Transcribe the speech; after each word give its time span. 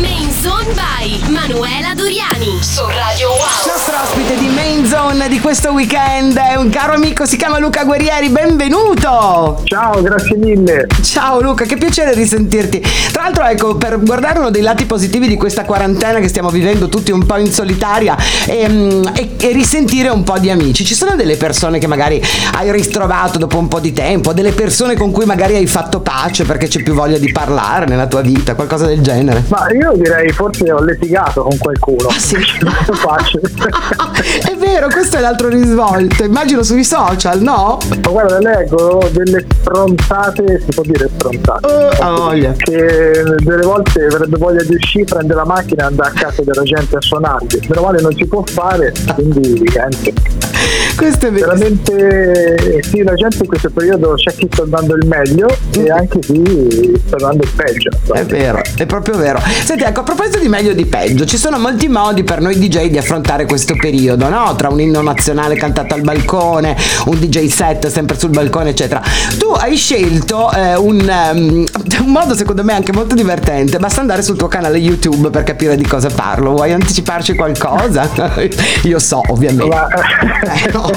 Main 0.00 0.30
Zone 0.40 0.72
by 0.74 1.20
Manuela 1.30 1.92
Doriani 1.94 2.58
su 2.62 2.82
Radio 2.86 3.28
Wow. 3.28 3.36
Il 3.64 3.70
nostro 3.70 3.94
ospite 4.02 4.38
di 4.38 4.46
Main 4.48 4.86
Zone 4.86 5.28
di 5.28 5.38
questo 5.38 5.72
weekend 5.72 6.36
è 6.36 6.54
un 6.54 6.70
caro 6.70 6.94
amico, 6.94 7.26
si 7.26 7.36
chiama 7.36 7.58
Luca 7.58 7.84
Guerrieri, 7.84 8.28
benvenuto! 8.30 9.60
Ciao, 9.64 10.00
grazie 10.00 10.36
mille. 10.36 10.86
Ciao 11.02 11.40
Luca, 11.40 11.64
che 11.64 11.76
piacere 11.76 12.14
risentirti. 12.14 12.80
Tra 13.12 13.22
l'altro, 13.24 13.44
ecco, 13.44 13.76
per 13.76 14.00
guardare 14.00 14.38
uno 14.38 14.50
dei 14.50 14.62
lati 14.62 14.84
positivi 14.86 15.28
di 15.28 15.36
questa 15.36 15.64
quarantena 15.64 16.20
che 16.20 16.28
stiamo 16.28 16.48
vivendo 16.48 16.88
tutti 16.88 17.10
un 17.10 17.26
po' 17.26 17.36
in 17.36 17.52
solitaria 17.52 18.16
e, 18.46 18.68
mm, 18.68 19.04
e- 19.14 19.30
e 19.38 19.52
risentire 19.52 20.08
un 20.08 20.22
po' 20.22 20.38
di 20.38 20.50
amici, 20.50 20.84
ci 20.84 20.94
sono 20.94 21.16
delle 21.16 21.36
persone 21.36 21.78
che 21.78 21.86
magari 21.86 22.22
hai 22.54 22.70
ritrovato 22.72 23.38
dopo 23.38 23.58
un 23.58 23.68
po' 23.68 23.80
di 23.80 23.92
tempo, 23.92 24.32
delle 24.32 24.52
persone 24.52 24.94
con 24.96 25.10
cui 25.10 25.24
magari 25.26 25.56
hai 25.56 25.66
fatto 25.66 26.00
pace 26.00 26.44
perché 26.44 26.68
c'è 26.68 26.82
più 26.82 26.94
voglia 26.94 27.18
di 27.18 27.30
parlare 27.30 27.86
nella 27.86 28.06
tua 28.06 28.22
vita, 28.22 28.54
qualcosa 28.54 28.86
del 28.86 29.00
genere? 29.00 29.44
Ma 29.48 29.66
io 29.72 29.81
direi 29.96 30.30
forse 30.30 30.70
ho 30.70 30.82
litigato 30.82 31.42
con 31.42 31.58
qualcuno. 31.58 32.08
Ah, 32.08 32.18
sì? 32.18 32.36
Molto 32.62 32.92
facile. 32.94 33.42
vero, 34.62 34.88
questo 34.88 35.16
è 35.16 35.20
l'altro 35.20 35.48
risvolto, 35.48 36.22
immagino 36.22 36.62
sui 36.62 36.84
social, 36.84 37.40
no? 37.40 37.78
Ma 37.88 38.10
guarda, 38.10 38.38
leggo 38.38 39.08
delle 39.10 39.44
stronzate, 39.60 40.60
si 40.60 40.72
può 40.72 40.84
dire 40.84 41.10
stronzate. 41.16 41.66
Uh, 42.00 42.14
voglia. 42.16 42.52
Che 42.56 43.24
delle 43.38 43.62
volte 43.62 44.04
avrebbe 44.04 44.36
voglia 44.38 44.62
di 44.62 44.74
uscire, 44.74 45.04
prendere 45.04 45.40
la 45.40 45.46
macchina 45.46 45.82
e 45.82 45.86
andare 45.86 46.10
a 46.10 46.12
casa 46.12 46.42
della 46.42 46.62
gente 46.62 46.96
a 46.96 47.00
suonarli. 47.00 47.66
Meno 47.68 47.82
male 47.82 48.00
non 48.00 48.14
si 48.14 48.24
può 48.26 48.42
fare, 48.46 48.92
quindi 49.14 49.62
niente. 49.74 50.12
Questo 50.96 51.26
è 51.26 51.32
vero. 51.32 51.52
Veramente 51.52 52.82
sì, 52.82 53.02
la 53.02 53.14
gente 53.14 53.38
in 53.38 53.46
questo 53.46 53.70
periodo 53.70 54.14
c'è 54.14 54.32
chi 54.34 54.48
sta 54.50 54.64
dando 54.64 54.94
il 54.94 55.06
meglio 55.06 55.48
e 55.72 55.90
anche 55.90 56.18
chi 56.20 57.00
sta 57.06 57.16
dando 57.16 57.42
il 57.42 57.50
peggio. 57.54 57.90
È 58.12 58.24
vero, 58.24 58.60
è 58.76 58.86
proprio 58.86 59.16
vero. 59.16 59.40
Senti, 59.64 59.82
ecco, 59.84 60.00
a 60.00 60.02
proposito 60.02 60.38
di 60.38 60.48
meglio 60.48 60.70
e 60.70 60.74
di 60.74 60.86
peggio, 60.86 61.24
ci 61.24 61.36
sono 61.36 61.58
molti 61.58 61.88
modi 61.88 62.22
per 62.22 62.40
noi 62.40 62.58
DJ 62.58 62.88
di 62.88 62.98
affrontare 62.98 63.46
questo 63.46 63.74
periodo, 63.74 64.28
no? 64.28 64.51
Tra 64.54 64.68
un 64.68 64.80
inno 64.80 65.02
nazionale 65.02 65.56
cantato 65.56 65.94
al 65.94 66.02
balcone, 66.02 66.76
un 67.06 67.18
DJ 67.18 67.46
set 67.46 67.88
sempre 67.88 68.18
sul 68.18 68.30
balcone, 68.30 68.70
eccetera. 68.70 69.02
Tu 69.38 69.48
hai 69.48 69.76
scelto 69.76 70.50
eh, 70.52 70.76
un, 70.76 71.08
ehm, 71.08 71.64
un 72.04 72.12
modo 72.12 72.34
secondo 72.34 72.62
me 72.64 72.72
anche 72.72 72.92
molto 72.92 73.14
divertente, 73.14 73.78
basta 73.78 74.00
andare 74.00 74.22
sul 74.22 74.36
tuo 74.36 74.48
canale 74.48 74.78
YouTube 74.78 75.30
per 75.30 75.42
capire 75.42 75.76
di 75.76 75.86
cosa 75.86 76.08
parlo. 76.14 76.52
Vuoi 76.52 76.72
anticiparci 76.72 77.34
qualcosa? 77.34 78.08
Io 78.84 78.98
so, 78.98 79.20
ovviamente. 79.28 79.74
Ma, 79.74 79.88
Eh, 80.42 80.70
no. 80.72 80.90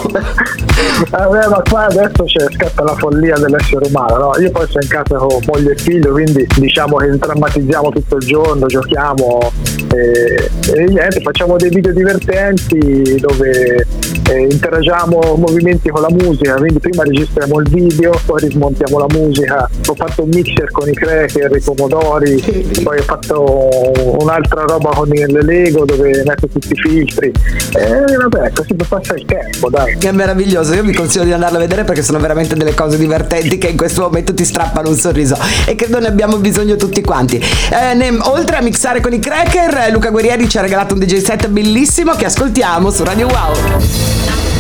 Vabbè, 1.10 1.48
ma 1.48 1.62
qua 1.70 1.86
adesso 1.86 2.24
c'è 2.26 2.46
scatta 2.52 2.84
la 2.84 2.96
follia 2.96 3.38
dell'essere 3.38 3.88
umano, 3.88 4.18
no? 4.18 4.32
Io 4.40 4.52
poi 4.52 4.66
sono 4.68 4.82
in 4.82 4.90
casa 4.90 5.18
con 5.18 5.40
moglie 5.46 5.74
e 5.74 5.78
figlio, 5.78 6.12
quindi 6.12 6.48
diciamo 6.56 6.98
che 6.98 7.18
drammatizziamo 7.18 7.90
tutto 7.90 8.16
il 8.18 8.26
giorno, 8.26 8.66
giochiamo 8.66 9.52
e, 9.94 10.50
e 10.74 10.84
niente, 10.86 11.22
facciamo 11.22 11.58
dei 11.58 11.70
video 11.70 11.94
divertenti 11.94 13.18
dove 13.20 13.45
de 13.46 14.05
eh, 14.28 14.48
interagiamo 14.50 15.36
movimenti 15.38 15.90
con 15.90 16.02
la 16.02 16.10
musica, 16.10 16.56
quindi 16.56 16.80
prima 16.80 17.04
registriamo 17.04 17.60
il 17.60 17.70
video, 17.70 18.20
poi 18.26 18.42
rismontiamo 18.42 19.00
la 19.00 19.06
musica, 19.10 19.70
ho 19.88 19.96
fatto 19.96 20.24
un 20.24 20.30
mixer 20.30 20.72
con 20.72 20.90
i 20.90 20.94
cracker, 20.94 21.56
i 21.56 21.62
pomodori, 21.62 22.72
poi 22.84 22.98
ho 22.98 23.04
fatto 23.04 23.92
un'altra 24.20 24.64
roba 24.64 24.90
con 24.92 25.14
il 25.14 25.40
Lego 25.44 25.86
dove 25.86 26.24
metto 26.26 26.48
tutti 26.48 26.72
i 26.72 26.76
filtri 26.76 27.32
e 27.78 28.16
vabbè, 28.18 28.52
così 28.54 28.74
per 28.74 28.88
passare 28.88 29.20
il 29.20 29.26
tempo, 29.26 29.70
dai. 29.70 29.98
Che 29.98 30.10
è 30.10 30.12
meraviglioso, 30.12 30.74
io 30.74 30.84
vi 30.84 30.94
consiglio 30.94 31.26
di 31.26 31.34
andarlo 31.34 31.58
a 31.58 31.62
vedere 31.62 31.84
perché 31.84 32.02
sono 32.02 32.20
veramente 32.20 32.56
delle 32.56 32.74
cose 32.74 32.98
divertenti 32.98 33.58
che 33.58 33.68
in 33.68 33.78
questo 33.78 34.02
momento 34.02 34.34
ti 34.34 34.46
strappano 34.46 34.90
un 34.90 34.96
sorriso 34.96 35.38
e 35.66 35.76
credo 35.76 36.00
ne 36.00 36.08
abbiamo 36.08 36.38
bisogno 36.38 36.76
tutti 36.76 37.02
quanti. 37.02 37.38
Eh, 37.38 37.94
ne- 37.94 38.18
oltre 38.24 38.58
a 38.58 38.62
mixare 38.62 39.02
con 39.02 39.14
i 39.14 39.20
cracker, 39.20 39.88
eh, 39.88 39.92
Luca 39.92 40.10
Guerrieri 40.10 40.50
ci 40.50 40.58
ha 40.58 40.62
regalato 40.62 40.94
un 40.94 41.00
DJ 41.00 41.18
set 41.18 41.48
bellissimo 41.48 42.14
che 42.14 42.26
ascoltiamo 42.26 42.90
su 42.90 43.04
Radio 43.04 43.28
Wow. 43.28 44.15
Ho 44.16 44.55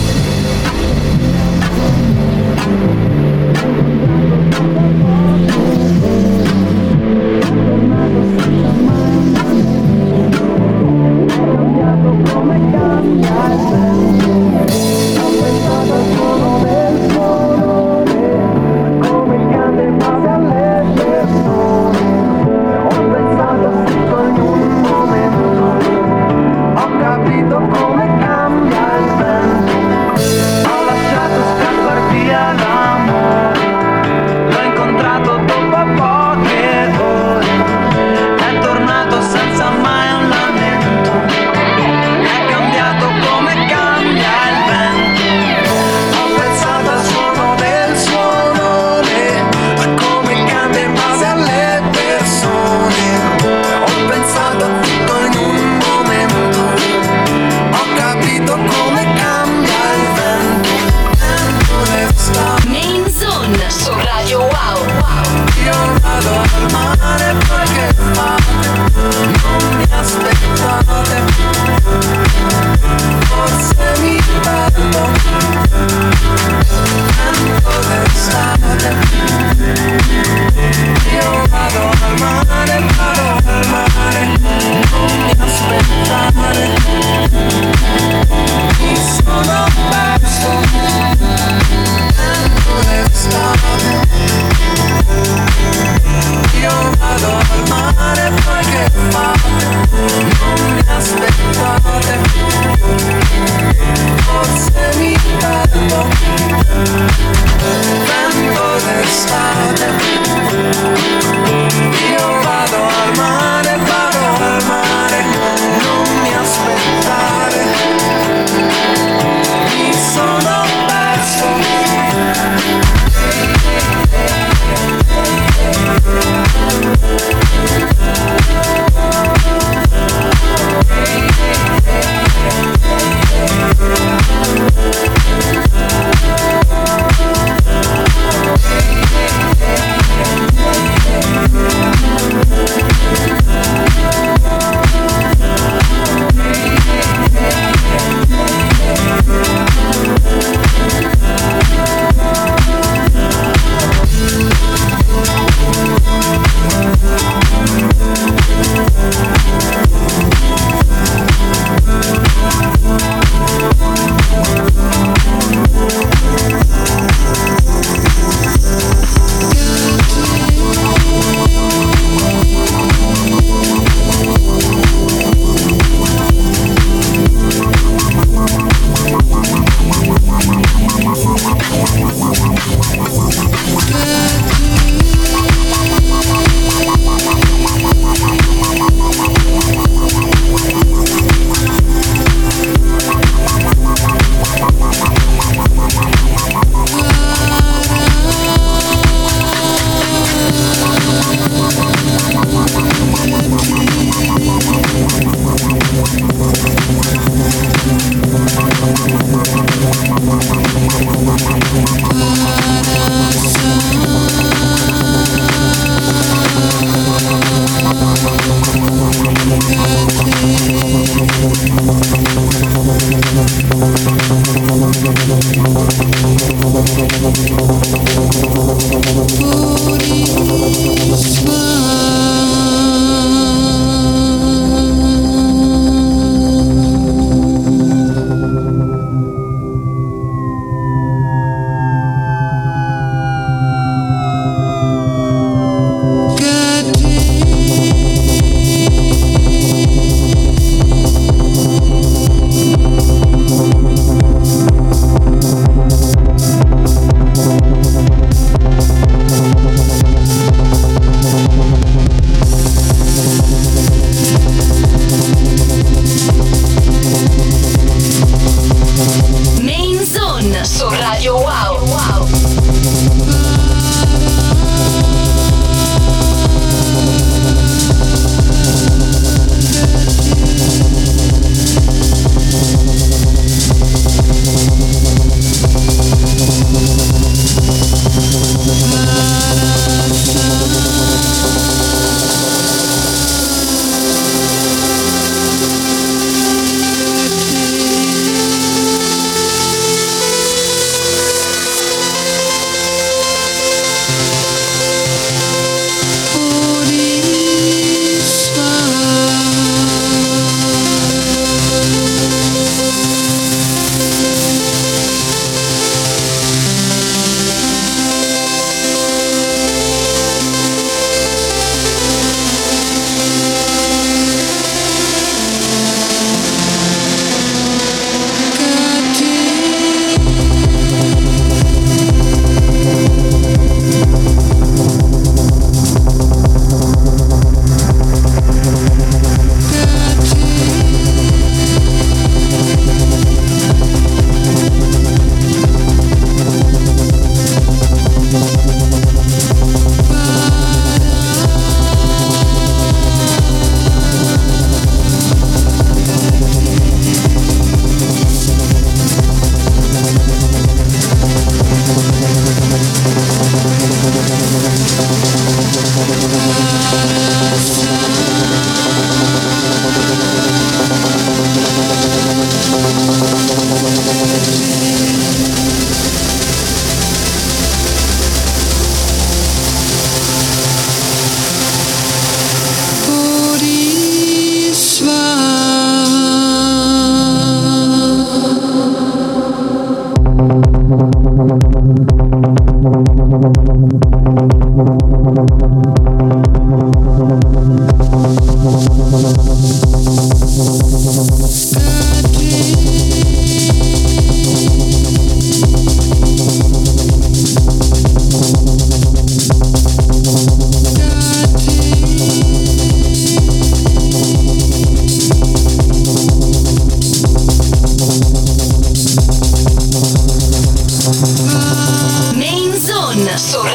Sur 423.37 423.65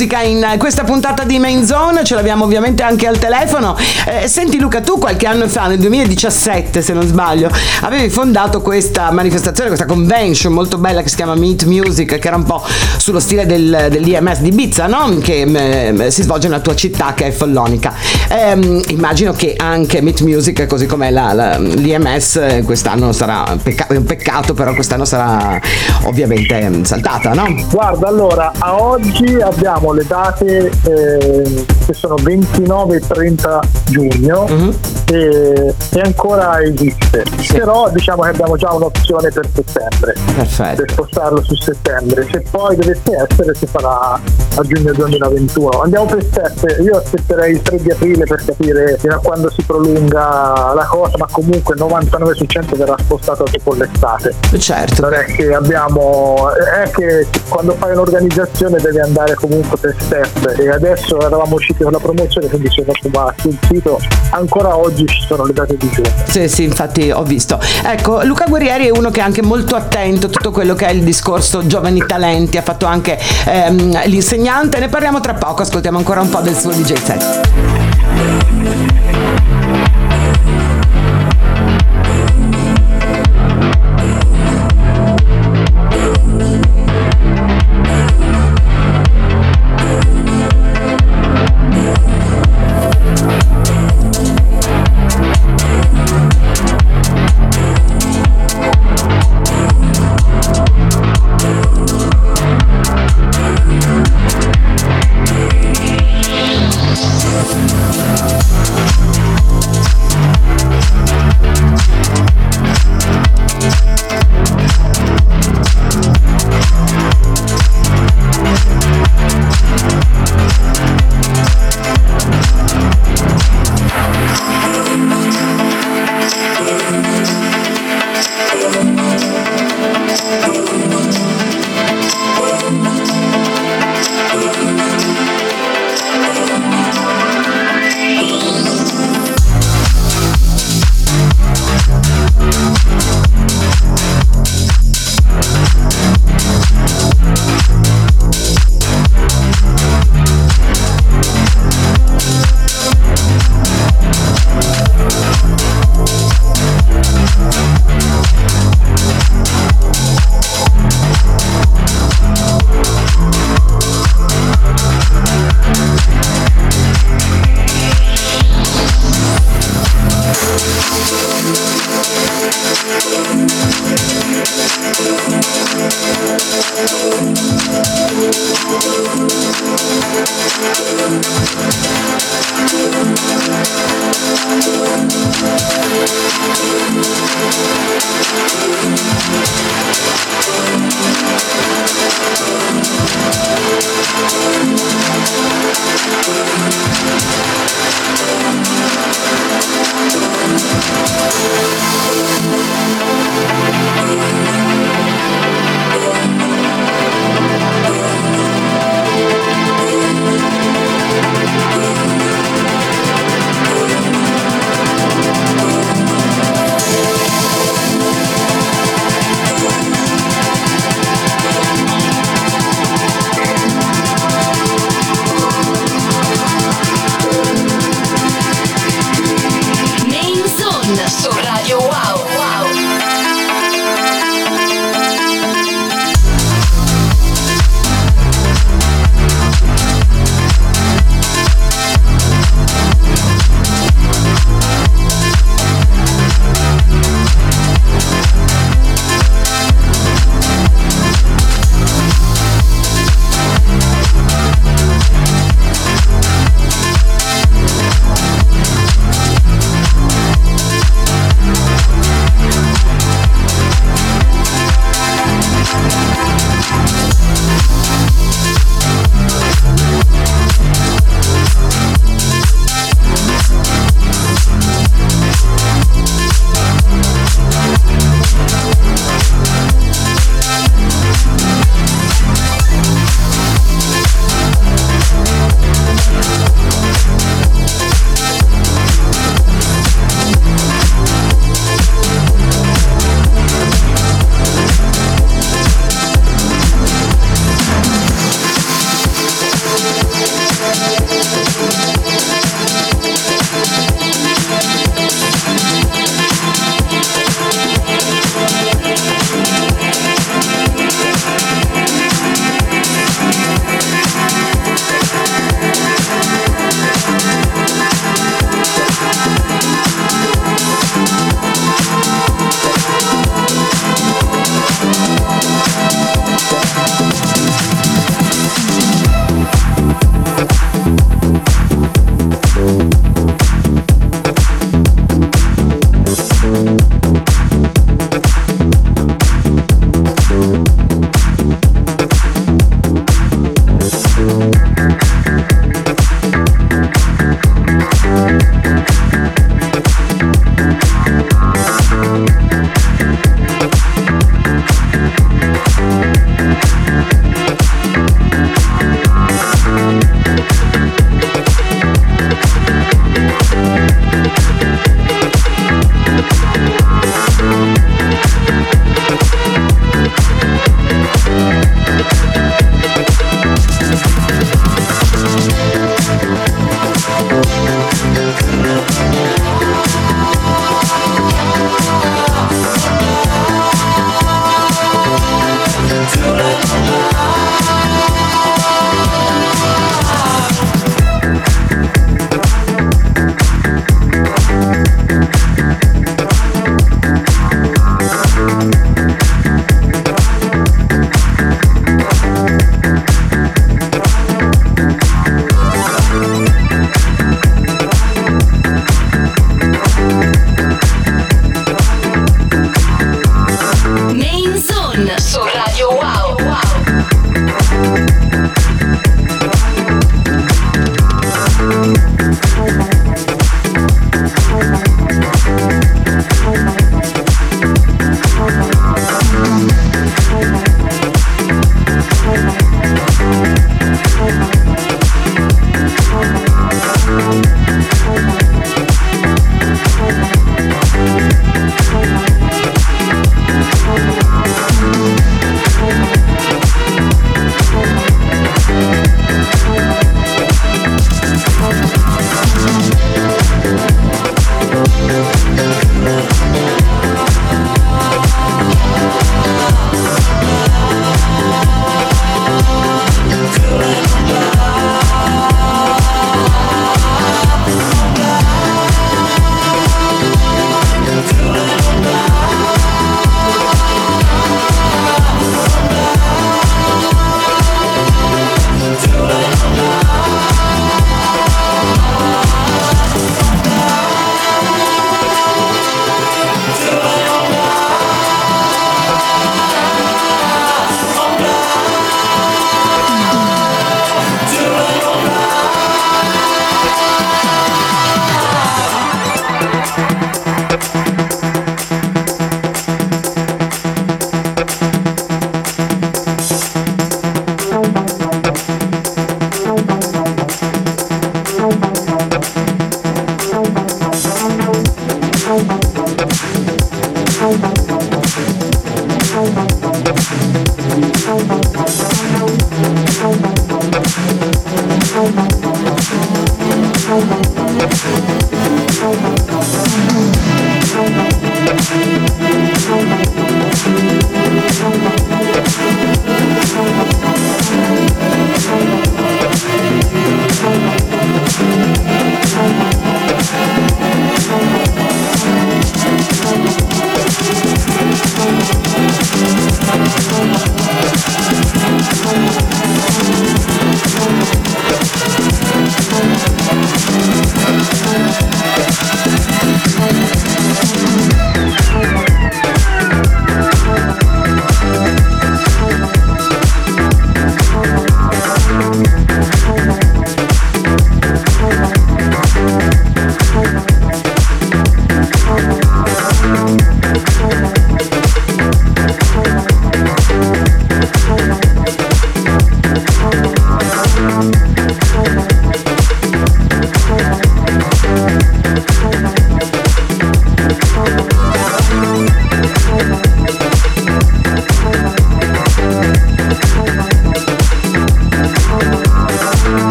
musica 0.00 0.22
in 0.22 0.54
questa 0.56 0.82
puntata 0.82 1.24
di 1.24 1.38
Main 1.38 1.66
Zone, 1.66 2.04
ce 2.04 2.14
l'abbiamo 2.14 2.44
ovviamente 2.44 2.82
anche 2.82 3.06
al 3.06 3.18
telefono. 3.18 3.76
Eh, 4.06 4.28
senti 4.28 4.58
Luca, 4.58 4.80
tu 4.80 4.98
qualche 4.98 5.26
anno 5.26 5.46
fa, 5.46 5.66
nel 5.66 5.78
2017 5.78 6.80
se 6.80 6.94
non 6.94 7.06
sbaglio, 7.06 7.50
avevi 7.82 8.08
fondato 8.08 8.62
questa 8.62 9.10
manifestazione, 9.10 9.68
questa 9.68 9.84
convention 9.84 10.54
molto 10.54 10.78
bella 10.78 11.02
che 11.02 11.10
si 11.10 11.16
chiama 11.16 11.34
Meet 11.34 11.64
Music, 11.64 12.18
che 12.18 12.26
era 12.26 12.36
un 12.36 12.44
po' 12.44 12.64
sullo 12.96 13.20
stile 13.20 13.44
del, 13.44 13.88
dell'IMS 13.90 14.38
di 14.38 14.48
Ibiza, 14.48 14.86
no? 14.86 15.18
che 15.22 15.44
mm, 15.44 16.06
si 16.06 16.22
svolge 16.22 16.48
nella 16.48 16.62
tua 16.62 16.74
città 16.74 17.12
che 17.12 17.26
è 17.26 17.30
Follonica. 17.30 17.92
Eh, 18.28 18.82
immagino 18.88 19.32
che 19.32 19.54
anche 19.54 20.00
Meet 20.00 20.22
Music, 20.22 20.66
così 20.66 20.86
come 20.86 21.10
l'IMS, 21.10 22.62
quest'anno 22.64 23.12
sarà 23.12 23.44
pecca- 23.62 23.88
un 23.90 24.04
peccato, 24.04 24.54
però 24.54 24.72
quest'anno 24.72 25.04
sarà 25.04 25.60
ovviamente 26.04 26.70
mm, 26.70 26.84
saltata, 26.84 27.34
no? 27.34 27.54
Guarda, 27.70 28.08
allora, 28.08 28.52
a 28.56 28.80
oggi 28.80 29.36
abbiamo 29.42 29.89
le 29.92 30.04
date 30.06 30.70
eh, 30.84 31.64
che 31.86 31.92
sono 31.92 32.14
29 32.22 32.96
e 32.96 33.00
30 33.00 33.60
giugno 33.86 34.46
Mhm. 34.48 34.74
e, 35.10 35.74
e 35.94 36.00
ancora 36.00 36.62
esiste. 36.62 37.24
Però 37.52 37.88
diciamo 37.90 38.22
che 38.22 38.28
abbiamo 38.30 38.56
già 38.56 38.72
un'opzione 38.72 39.30
per 39.30 39.48
settembre. 39.52 40.14
Perfetto. 40.34 40.82
per 40.82 40.92
spostarlo 40.92 41.42
su 41.42 41.54
settembre. 41.56 42.26
Se 42.30 42.42
poi 42.50 42.76
dovesse 42.76 43.26
essere, 43.28 43.54
si 43.54 43.66
farà 43.66 44.12
a 44.54 44.62
giugno 44.62 44.92
2021. 44.92 45.82
Andiamo 45.82 46.06
per 46.06 46.24
step. 46.24 46.76
Io 46.82 46.96
aspetterei 46.98 47.52
il 47.52 47.62
3 47.62 47.76
di 47.78 47.90
aprile 47.90 48.24
per 48.24 48.42
capire 48.44 48.96
fino 48.98 49.14
a 49.14 49.18
quando 49.18 49.50
si 49.50 49.62
prolunga 49.62 50.72
la 50.74 50.86
cosa, 50.88 51.16
ma 51.18 51.26
comunque 51.30 51.74
il 51.74 51.80
99 51.80 52.34
su 52.34 52.44
100 52.46 52.76
verrà 52.76 52.96
spostato 52.98 53.44
dopo 53.50 53.74
l'estate. 53.74 54.34
Certo. 54.58 55.02
Non 55.02 55.12
è 55.14 55.24
che 55.24 55.52
abbiamo. 55.54 56.50
è 56.52 56.90
che 56.90 57.26
quando 57.48 57.74
fai 57.78 57.92
un'organizzazione 57.92 58.78
devi 58.80 59.00
andare 59.00 59.34
comunque 59.34 59.76
per 59.80 59.94
step. 59.98 60.58
E 60.58 60.68
adesso 60.68 61.20
eravamo 61.20 61.54
usciti 61.54 61.82
con 61.82 61.92
la 61.92 61.98
promozione, 61.98 62.48
quindi 62.48 62.70
se 62.70 62.82
uno 62.82 62.92
va 63.10 63.34
sul 63.38 63.56
sito, 63.68 63.98
ancora 64.30 64.76
oggi 64.76 65.06
ci 65.06 65.24
sono 65.26 65.44
le 65.44 65.52
date 65.52 65.76
di 65.76 65.90
giugno. 65.90 66.10
Sì, 66.26 66.48
sì, 66.48 66.64
infatti 66.64 67.10
ho 67.10 67.22
visto. 67.22 67.58
Ecco, 67.84 68.22
Luca 68.24 68.46
Guerrieri 68.46 68.86
è 68.86 68.90
uno 68.90 69.10
che 69.10 69.20
è 69.20 69.22
anche 69.22 69.42
molto 69.42 69.74
attento 69.74 70.26
a 70.26 70.28
tutto 70.28 70.50
quello 70.50 70.74
che 70.74 70.86
è 70.86 70.92
il 70.92 71.02
discorso 71.02 71.66
giovani 71.66 72.04
talenti, 72.06 72.56
ha 72.56 72.62
fatto 72.62 72.86
anche 72.86 73.18
ehm, 73.46 74.02
l'insegnante, 74.06 74.78
ne 74.78 74.88
parliamo 74.88 75.20
tra 75.20 75.34
poco, 75.34 75.62
ascoltiamo 75.62 75.98
ancora 75.98 76.20
un 76.20 76.28
po' 76.28 76.40
del 76.40 76.56
suo 76.56 76.70
DJ 76.70 76.94
set. 76.94 77.48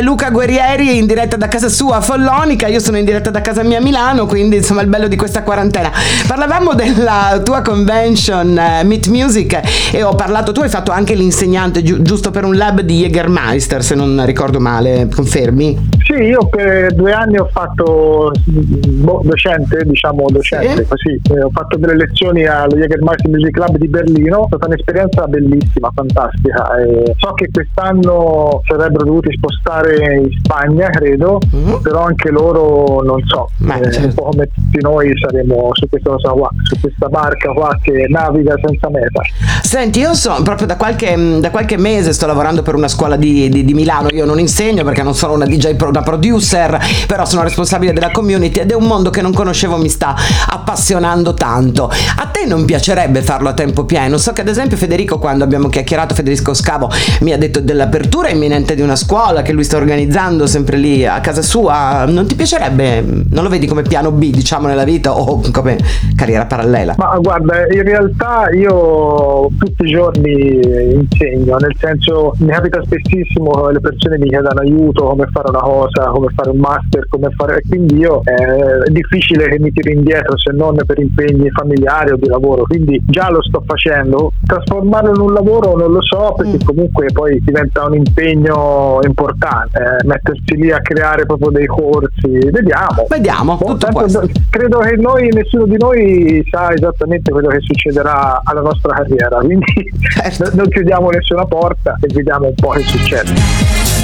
Luca 0.00 0.30
Guerrieri 0.30 0.96
in 0.96 1.06
diretta 1.06 1.36
da 1.36 1.48
casa 1.48 1.68
sua 1.68 1.96
a 1.96 2.00
Follonica, 2.00 2.66
io 2.68 2.80
sono 2.80 2.96
in 2.96 3.04
diretta 3.04 3.30
da 3.30 3.40
casa 3.40 3.62
mia 3.62 3.78
a 3.78 3.80
Milano, 3.80 4.26
quindi 4.26 4.56
insomma 4.56 4.80
il 4.80 4.88
bello 4.88 5.08
di 5.08 5.16
questa 5.16 5.42
quarantena. 5.42 5.90
Parlavamo 6.26 6.74
della 6.74 7.40
tua 7.44 7.62
convention 7.62 8.50
uh, 8.50 8.86
Meet 8.86 9.08
Music 9.08 9.60
e 9.92 10.02
ho 10.02 10.14
parlato, 10.14 10.52
tu 10.52 10.60
hai 10.60 10.68
fatto 10.68 10.90
anche 10.92 11.14
l'insegnante 11.14 11.82
gi- 11.82 12.00
giusto 12.02 12.30
per 12.30 12.44
un 12.44 12.56
lab 12.56 12.80
di 12.80 13.00
Jägermeister 13.00 13.82
se 13.82 13.94
non 13.94 14.24
ricordo 14.24 14.60
male, 14.60 15.08
confermi? 15.14 15.91
Sì, 16.12 16.24
io 16.24 16.46
per 16.46 16.92
due 16.92 17.10
anni 17.12 17.38
ho 17.38 17.48
fatto 17.50 18.32
boh, 18.44 19.22
docente, 19.24 19.82
diciamo 19.86 20.26
docente, 20.28 20.82
sì. 20.82 20.88
così, 20.88 21.20
eh, 21.32 21.42
ho 21.42 21.50
fatto 21.50 21.78
delle 21.78 21.96
lezioni 21.96 22.44
allo 22.44 22.76
Jägermeister 22.76 23.30
Music 23.30 23.50
Club 23.52 23.78
di 23.78 23.88
Berlino, 23.88 24.42
è 24.42 24.46
stata 24.48 24.66
un'esperienza 24.66 25.26
bellissima, 25.26 25.90
fantastica. 25.94 26.76
E 26.82 27.14
so 27.16 27.32
che 27.32 27.48
quest'anno 27.50 28.60
sarebbero 28.66 29.04
dovuti 29.06 29.32
spostare 29.34 30.16
in 30.16 30.28
Spagna, 30.42 30.90
credo, 30.90 31.40
mm-hmm. 31.54 31.80
però 31.80 32.02
anche 32.04 32.30
loro 32.30 33.00
non 33.02 33.22
so, 33.24 33.48
Ma, 33.60 33.78
eh, 33.80 33.90
certo. 33.90 34.08
un 34.08 34.14
po' 34.14 34.22
come 34.24 34.50
tutti 34.52 34.82
noi 34.82 35.12
saremo 35.18 35.70
su 35.72 35.88
questa 35.88 36.10
cosa 36.10 36.28
qua, 36.32 36.50
su 36.62 36.78
questa 36.78 37.08
barca 37.08 37.52
qua 37.52 37.78
che 37.80 38.04
naviga 38.10 38.54
senza 38.62 38.90
meta. 38.90 39.22
Senti, 39.62 40.00
io 40.00 40.12
so, 40.12 40.42
proprio 40.42 40.66
da 40.66 40.76
qualche, 40.76 41.38
da 41.40 41.50
qualche 41.50 41.78
mese 41.78 42.12
sto 42.12 42.26
lavorando 42.26 42.60
per 42.60 42.74
una 42.74 42.88
scuola 42.88 43.16
di, 43.16 43.48
di, 43.48 43.64
di, 43.64 43.72
Milano, 43.72 44.08
io 44.08 44.26
non 44.26 44.38
insegno 44.38 44.84
perché 44.84 45.02
non 45.02 45.14
sono 45.14 45.32
una 45.32 45.46
DJ, 45.46 45.74
producer, 46.02 46.78
però 47.06 47.24
sono 47.24 47.42
responsabile 47.42 47.92
della 47.92 48.10
community 48.10 48.60
ed 48.60 48.70
è 48.70 48.74
un 48.74 48.84
mondo 48.84 49.10
che 49.10 49.22
non 49.22 49.32
conoscevo, 49.32 49.76
mi 49.76 49.88
sta 49.88 50.14
appassionando 50.48 51.34
tanto. 51.34 51.84
A 51.88 52.26
te 52.26 52.46
non 52.46 52.64
piacerebbe 52.64 53.22
farlo 53.22 53.48
a 53.48 53.54
tempo 53.54 53.84
pieno? 53.84 54.18
So 54.18 54.32
che 54.32 54.40
ad 54.40 54.48
esempio 54.48 54.76
Federico 54.76 55.18
quando 55.18 55.44
abbiamo 55.44 55.68
chiacchierato, 55.68 56.14
Federico 56.14 56.54
Scavo 56.54 56.90
mi 57.20 57.32
ha 57.32 57.38
detto 57.38 57.60
dell'apertura 57.60 58.28
imminente 58.28 58.74
di 58.74 58.82
una 58.82 58.96
scuola 58.96 59.42
che 59.42 59.52
lui 59.52 59.64
sta 59.64 59.76
organizzando 59.76 60.46
sempre 60.46 60.76
lì 60.76 61.06
a 61.06 61.20
casa 61.20 61.42
sua, 61.42 62.04
non 62.06 62.26
ti 62.26 62.34
piacerebbe, 62.34 63.02
non 63.30 63.42
lo 63.42 63.48
vedi 63.48 63.66
come 63.66 63.82
piano 63.82 64.10
B 64.10 64.30
diciamo 64.30 64.66
nella 64.66 64.84
vita 64.84 65.12
o 65.16 65.42
come 65.50 65.78
carriera 66.14 66.46
parallela? 66.46 66.94
Ma 66.96 67.16
guarda, 67.20 67.66
in 67.72 67.82
realtà 67.82 68.50
io 68.52 69.48
tutti 69.58 69.84
i 69.84 69.90
giorni 69.90 70.60
insegno, 70.92 71.56
nel 71.56 71.74
senso 71.78 72.34
mi 72.38 72.50
capita 72.50 72.82
spessissimo 72.82 73.68
le 73.70 73.80
persone 73.80 74.18
mi 74.18 74.28
chiedano 74.28 74.60
aiuto, 74.60 75.04
come 75.04 75.26
fare 75.30 75.48
una 75.50 75.60
cosa, 75.60 75.91
come 76.10 76.28
fare 76.34 76.50
un 76.50 76.58
master, 76.58 77.06
come 77.08 77.28
fare... 77.36 77.62
quindi 77.68 77.98
io 77.98 78.22
eh, 78.24 78.84
è 78.86 78.90
difficile 78.90 79.48
che 79.48 79.58
mi 79.58 79.72
tiri 79.72 79.92
indietro 79.92 80.38
se 80.38 80.52
non 80.52 80.76
per 80.84 80.98
impegni 80.98 81.50
familiari 81.50 82.12
o 82.12 82.16
di 82.16 82.28
lavoro, 82.28 82.62
quindi 82.64 83.00
già 83.04 83.30
lo 83.30 83.42
sto 83.42 83.62
facendo. 83.66 84.32
Trasformarlo 84.44 85.10
in 85.14 85.20
un 85.20 85.32
lavoro 85.32 85.76
non 85.76 85.92
lo 85.92 86.02
so 86.02 86.34
perché 86.36 86.56
mm. 86.56 86.66
comunque 86.66 87.06
poi 87.12 87.40
diventa 87.42 87.86
un 87.86 87.94
impegno 87.94 88.98
importante, 89.02 89.78
eh, 89.78 90.06
mettersi 90.06 90.56
lì 90.56 90.70
a 90.72 90.80
creare 90.80 91.26
proprio 91.26 91.50
dei 91.50 91.66
corsi, 91.66 92.38
vediamo. 92.50 93.06
Vediamo, 93.08 93.56
boh, 93.56 93.76
tanto, 93.76 94.28
credo 94.50 94.78
che 94.78 94.96
noi, 94.96 95.28
nessuno 95.32 95.66
di 95.66 95.76
noi 95.78 96.44
sa 96.50 96.72
esattamente 96.72 97.30
quello 97.30 97.48
che 97.48 97.60
succederà 97.60 98.40
alla 98.44 98.60
nostra 98.60 98.94
carriera, 98.94 99.38
quindi 99.38 99.90
certo. 100.14 100.50
non 100.56 100.68
chiudiamo 100.68 101.10
nessuna 101.10 101.44
porta 101.44 101.96
e 102.00 102.12
vediamo 102.12 102.46
un 102.46 102.54
po' 102.54 102.70
che 102.70 102.82
succede. 102.82 104.01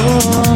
Oh. 0.00 0.47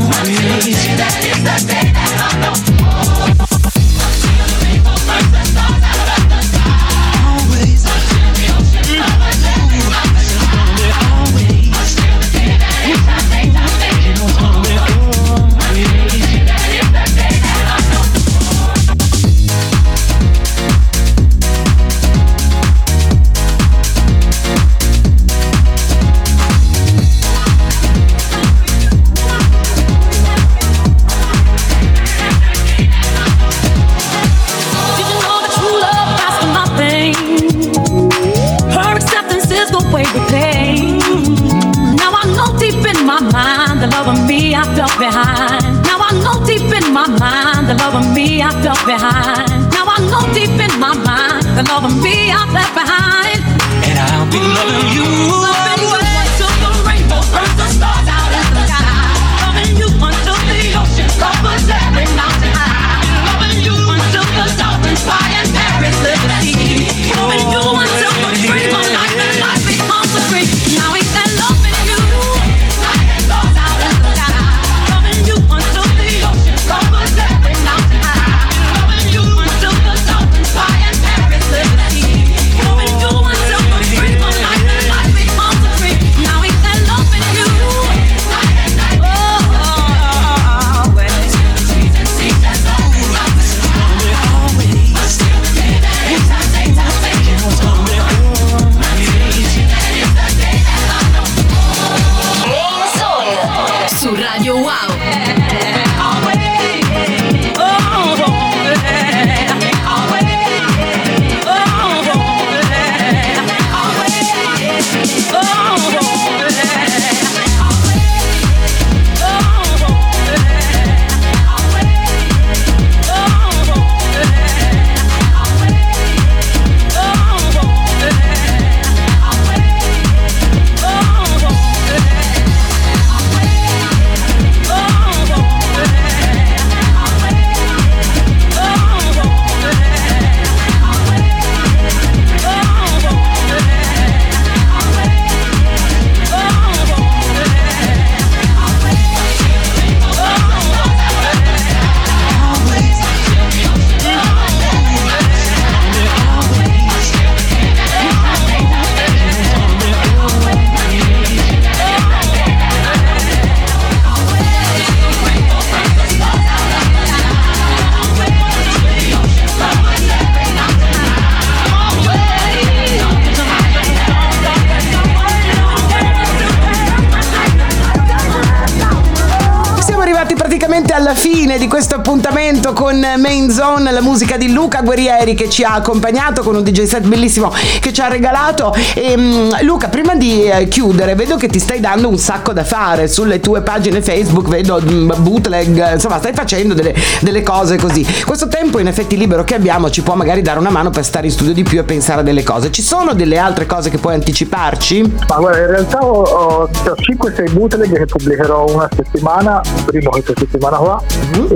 Main 183.93 184.01
Zone, 184.01 184.01
la 184.01 184.01
musica 184.01 184.37
di 184.37 184.53
Luca 184.53 184.81
Guerrieri 184.81 185.35
che 185.35 185.49
ci 185.49 185.63
ha 185.63 185.75
accompagnato 185.75 186.43
con 186.43 186.57
un 186.57 186.63
DJ 186.63 186.85
set 186.85 187.07
bellissimo 187.07 187.53
che 187.81 187.93
ci 187.93 188.01
ha 188.01 188.09
regalato. 188.09 188.75
E, 188.95 189.17
mm, 189.17 189.51
Luca, 189.63 189.89
prima 189.89 190.15
di 190.15 190.45
eh, 190.45 190.69
chiudere, 190.69 191.15
vedo 191.15 191.37
che 191.37 191.49
ti 191.49 191.59
stai 191.59 191.81
dando 191.81 192.09
un 192.09 192.19
sacco 192.19 192.53
da 192.53 192.65
fare 192.65 193.09
sulle 193.09 193.41
tue 193.41 193.63
pagine 193.63 194.01
Facebook, 194.01 194.49
vedo 194.49 194.81
mm, 194.83 195.13
bootleg, 195.19 195.93
insomma, 195.93 196.19
stai 196.19 196.33
facendo 196.33 196.75
delle, 196.75 196.95
delle 197.21 197.43
cose 197.43 197.77
così. 197.77 198.07
Questo 198.25 198.49
tempo 198.49 198.79
in 198.79 198.87
effetti 198.87 199.17
libero 199.17 199.45
che 199.45 199.55
abbiamo 199.55 199.91
ci 199.91 200.03
può 200.03 200.15
magari 200.15 200.43
dare 200.43 200.59
una 200.59 200.71
mano 200.71 200.91
per 200.91 201.05
stare 201.05 201.27
in 201.27 201.33
studio 201.33 201.53
di 201.53 201.63
più 201.63 201.79
e 201.79 201.85
pensare 201.85 202.21
a 202.21 202.25
delle 202.25 202.43
cose. 202.43 202.71
Ci 202.71 202.83
sono 202.83 203.15
delle 203.15 203.39
altre 203.39 203.67
cose 203.67 203.91
che 203.91 203.99
puoi 203.99 204.15
anticiparci? 204.15 205.15
Ma 205.29 205.37
guarda, 205.37 205.61
in 205.61 205.67
realtà 205.67 205.99
ho, 205.99 206.23
ho, 206.23 206.63
ho 206.63 206.69
5-6 206.71 207.53
bootleg 207.53 207.93
che 207.93 208.07
pubblicherò 208.07 208.67
una 208.69 208.89
settimana, 208.95 209.61
primo 209.85 210.11
questa 210.11 210.33
settimana 210.37 210.77
qua, 210.77 211.03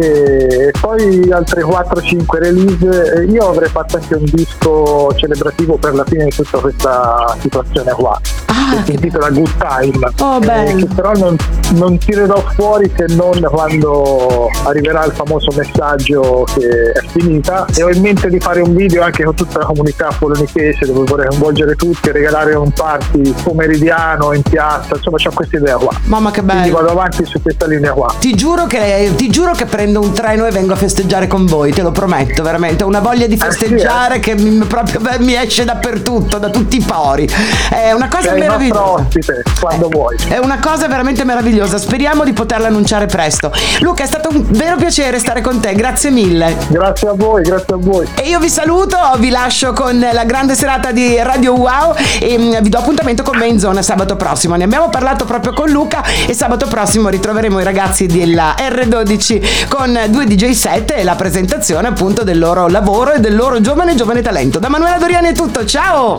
e 0.01 0.72
poi 0.80 1.30
altre 1.30 1.62
4-5 1.62 2.36
release. 2.39 3.20
E 3.20 3.24
Io 3.24 3.49
avrei 3.49 3.68
fatto 3.68 3.97
anche 3.97 4.14
un 4.14 4.24
disco 4.24 5.12
celebrativo 5.16 5.76
per 5.76 5.95
la 5.95 6.05
fine 6.05 6.24
di 6.24 6.30
tutta 6.30 6.59
questa 6.59 7.37
situazione 7.41 7.93
qua. 7.93 8.20
Ah, 8.57 8.76
che 8.76 8.84
si 8.84 8.92
intitola 8.92 9.28
Good 9.28 9.57
Time. 9.59 10.11
Oh, 10.20 10.38
eh, 10.42 10.74
che 10.74 10.86
però 10.94 11.12
non, 11.12 11.36
non 11.74 11.98
tirerò 11.98 12.42
fuori 12.54 12.90
se 12.96 13.14
non 13.14 13.38
quando 13.50 14.50
arriverà 14.64 15.04
il 15.04 15.12
famoso 15.12 15.52
messaggio 15.54 16.44
che 16.54 16.92
è 16.92 17.00
finita 17.09 17.66
e 17.74 17.82
ho 17.82 17.90
in 17.90 18.00
mente 18.00 18.28
di 18.28 18.40
fare 18.40 18.61
un 18.61 18.74
video 18.74 19.02
anche 19.02 19.24
con 19.24 19.34
tutta 19.34 19.59
la 19.59 19.66
comunità 19.66 20.09
polonichese 20.18 20.86
dove 20.86 21.04
vorrei 21.04 21.26
coinvolgere 21.28 21.74
tutti, 21.74 22.11
regalare 22.11 22.54
un 22.54 22.70
party 22.70 23.34
pomeridiano 23.42 24.32
in 24.32 24.42
piazza, 24.42 24.96
insomma 24.96 25.18
c'ho 25.18 25.30
questa 25.34 25.57
idea 25.57 25.76
qua. 25.76 25.94
Mamma 26.04 26.30
che 26.30 26.42
Quindi 26.42 26.70
bello. 26.70 26.76
vado 26.76 26.90
avanti 26.90 27.24
su 27.26 27.40
questa 27.42 27.66
linea 27.66 27.92
qua. 27.92 28.14
Ti 28.18 28.34
giuro, 28.34 28.66
che, 28.66 29.12
ti 29.16 29.28
giuro 29.28 29.52
che 29.52 29.66
prendo 29.66 30.00
un 30.00 30.12
treno 30.12 30.46
e 30.46 30.50
vengo 30.50 30.72
a 30.72 30.76
festeggiare 30.76 31.26
con 31.26 31.44
voi, 31.46 31.72
te 31.72 31.82
lo 31.82 31.90
prometto, 31.90 32.42
veramente. 32.42 32.84
Ho 32.84 32.86
una 32.86 33.00
voglia 33.00 33.26
di 33.26 33.36
sì, 33.36 33.44
festeggiare 33.44 34.18
che 34.18 34.34
mi, 34.34 34.64
proprio 34.64 35.00
beh, 35.00 35.18
mi 35.20 35.34
esce 35.34 35.64
dappertutto, 35.64 36.38
da 36.38 36.48
tutti 36.48 36.76
i 36.76 36.80
pori. 36.80 37.28
È 37.70 37.92
una 37.92 38.09
cosa 38.09 38.30
Sei 38.30 38.45
meravigliosa. 38.47 39.03
ospite 39.03 39.42
quando 39.61 39.88
vuoi. 39.88 40.16
È 40.28 40.38
una 40.38 40.59
cosa 40.59 40.88
veramente 40.88 41.24
meravigliosa. 41.24 41.78
Speriamo 41.78 42.24
di 42.24 42.32
poterla 42.32 42.68
annunciare 42.68 43.07
presto. 43.07 43.53
Luca, 43.80 44.03
è 44.03 44.07
stato 44.07 44.28
un 44.30 44.44
vero 44.49 44.76
piacere 44.76 45.18
stare 45.18 45.40
con 45.40 45.61
te, 45.61 45.74
grazie 45.74 46.11
mille. 46.11 46.57
Grazie 46.68 47.09
a 47.09 47.12
voi, 47.14 47.42
grazie 47.42 47.74
a 47.74 47.78
voi. 47.78 48.09
E 48.14 48.28
io 48.28 48.38
vi 48.38 48.49
saluto, 48.49 48.97
vi 49.18 49.30
lascio 49.30 49.72
con 49.72 49.99
la 49.99 50.24
grande 50.24 50.55
serata 50.55 50.92
di 50.92 51.16
Radio 51.18 51.55
Wow 51.55 51.94
e 52.20 52.38
mm, 52.38 52.62
vi 52.62 52.68
do 52.68 52.78
appuntamento 52.78 53.22
con 53.22 53.36
me 53.36 53.47
in 53.47 53.59
zona 53.59 53.82
sabato 53.82 54.16
prossimo. 54.16 54.55
Ne 54.57 54.64
abbiamo 54.64 54.88
parlato 54.88 55.24
proprio 55.24 55.53
con 55.53 55.70
Luca 55.70 56.03
e 56.26 56.34
sabato 56.34 56.66
prossimo 56.66 57.09
ritroveremo 57.09 57.61
i 57.61 57.64
ragazzi 57.64 58.07
della 58.07 58.55
R12 58.59 59.68
con 59.68 59.99
due 60.09 60.26
DJ 60.26 60.51
set 60.51 60.92
e 60.92 61.05
la 61.05 61.14
presentazione 61.14 61.88
appunto 61.88 62.22
del 62.22 62.38
loro 62.38 62.68
lavoro 62.68 63.12
e 63.12 63.20
del 63.20 63.34
loro 63.34 63.61
giovane 63.61 63.94
giovane 63.94 64.22
talento. 64.22 64.59
Da 64.59 64.68
Manuela 64.68 64.99
Doriani 64.99 65.28
è 65.28 65.32
tutto, 65.32 65.64
ciao! 65.64 66.14